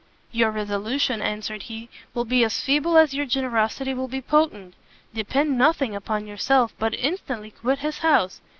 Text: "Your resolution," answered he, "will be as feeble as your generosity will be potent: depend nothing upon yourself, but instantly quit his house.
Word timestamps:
"Your 0.31 0.49
resolution," 0.49 1.21
answered 1.21 1.61
he, 1.69 1.87
"will 2.15 2.25
be 2.25 2.43
as 2.43 2.59
feeble 2.59 2.97
as 2.97 3.13
your 3.13 3.27
generosity 3.27 3.93
will 3.93 4.07
be 4.07 4.19
potent: 4.19 4.73
depend 5.13 5.55
nothing 5.59 5.95
upon 5.95 6.25
yourself, 6.25 6.73
but 6.79 6.95
instantly 6.95 7.51
quit 7.51 7.77
his 7.85 7.99
house. 7.99 8.41